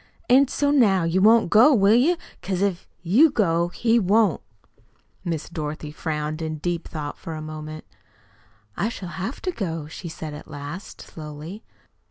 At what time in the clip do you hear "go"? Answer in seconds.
1.51-1.75, 3.29-3.67, 9.51-9.85